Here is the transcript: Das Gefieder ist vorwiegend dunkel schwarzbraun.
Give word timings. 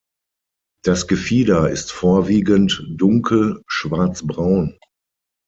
Das 0.83 1.07
Gefieder 1.07 1.69
ist 1.69 1.91
vorwiegend 1.91 2.83
dunkel 2.89 3.61
schwarzbraun. 3.67 4.79